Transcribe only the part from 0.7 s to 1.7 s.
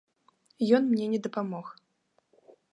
Ён мне не дапамог.